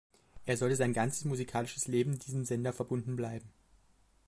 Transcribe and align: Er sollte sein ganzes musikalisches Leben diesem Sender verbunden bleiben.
Er 0.47 0.57
sollte 0.57 0.75
sein 0.77 0.93
ganzes 0.93 1.25
musikalisches 1.25 1.85
Leben 1.87 2.17
diesem 2.17 2.43
Sender 2.43 2.73
verbunden 2.73 3.15
bleiben. 3.15 3.53